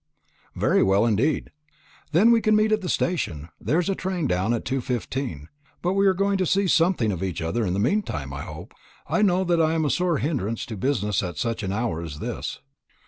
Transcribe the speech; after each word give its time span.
"Very 0.55 0.81
well 0.81 1.05
indeed." 1.05 1.51
"Then 2.11 2.31
we 2.31 2.41
can 2.41 2.55
meet 2.55 2.71
at 2.71 2.81
the 2.81 2.89
station. 2.89 3.49
There 3.59 3.77
is 3.77 3.87
a 3.87 3.93
train 3.93 4.25
down 4.25 4.51
at 4.51 4.65
2.15. 4.65 5.45
But 5.83 5.93
we 5.93 6.07
are 6.07 6.15
going 6.15 6.39
to 6.39 6.45
see 6.47 6.65
something 6.65 7.11
of 7.11 7.21
each 7.21 7.39
other 7.39 7.63
in 7.63 7.73
the 7.73 7.79
meantime, 7.79 8.33
I 8.33 8.41
hope. 8.41 8.73
I 9.07 9.21
know 9.21 9.43
that 9.43 9.61
I 9.61 9.73
am 9.73 9.85
a 9.85 9.91
sore 9.91 10.17
hindrance 10.17 10.65
to 10.65 10.75
business 10.75 11.21
at 11.21 11.37
such 11.37 11.61
an 11.61 11.71
hour 11.71 12.01
as 12.01 12.17
this. 12.17 12.61